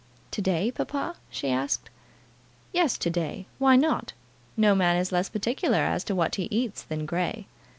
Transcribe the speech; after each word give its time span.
"To 0.31 0.41
day, 0.41 0.71
papa?" 0.71 1.17
she 1.29 1.51
asked. 1.51 1.91
"Yes, 2.73 2.97
to 2.97 3.11
day. 3.11 3.45
Why 3.59 3.75
not? 3.75 4.13
No 4.57 4.73
man 4.73 4.97
is 4.97 5.11
less 5.11 5.29
particular 5.29 5.77
as 5.77 6.03
to 6.05 6.15
what 6.15 6.33
he 6.37 6.47
eats 6.49 6.81
than 6.81 7.05
Grey." 7.05 7.45